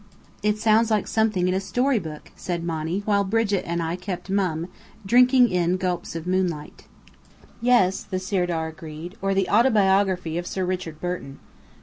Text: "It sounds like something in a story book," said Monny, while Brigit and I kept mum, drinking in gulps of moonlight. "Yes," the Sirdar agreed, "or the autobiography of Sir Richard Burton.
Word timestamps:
"It 0.41 0.57
sounds 0.57 0.89
like 0.89 1.05
something 1.07 1.47
in 1.47 1.53
a 1.53 1.59
story 1.59 1.99
book," 1.99 2.31
said 2.35 2.63
Monny, 2.63 3.03
while 3.05 3.23
Brigit 3.23 3.63
and 3.67 3.83
I 3.83 3.95
kept 3.95 4.31
mum, 4.31 4.65
drinking 5.05 5.49
in 5.49 5.77
gulps 5.77 6.15
of 6.15 6.25
moonlight. 6.25 6.87
"Yes," 7.61 8.01
the 8.01 8.17
Sirdar 8.17 8.65
agreed, 8.69 9.15
"or 9.21 9.35
the 9.35 9.47
autobiography 9.47 10.39
of 10.39 10.47
Sir 10.47 10.65
Richard 10.65 10.99
Burton. 10.99 11.37